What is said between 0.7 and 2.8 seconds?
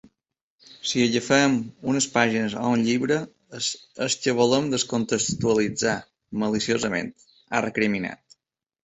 Si agafem unes pàgines o